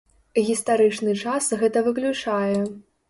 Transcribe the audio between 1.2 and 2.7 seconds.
час гэта выключае.